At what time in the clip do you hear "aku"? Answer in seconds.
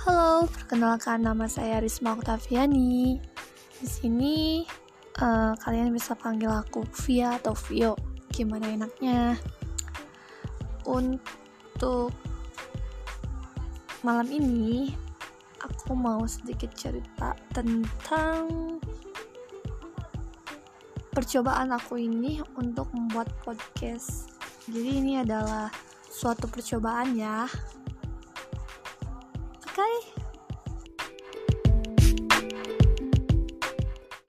6.48-6.88, 15.60-15.92, 21.76-22.00